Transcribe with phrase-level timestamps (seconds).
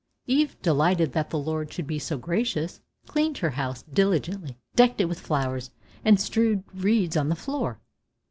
[0.25, 5.05] Eve, delighted that the Lord should be so gracious, cleaned her house diligently, decked it
[5.05, 5.69] with flowers,
[6.03, 7.79] and strewed reeds on the floor.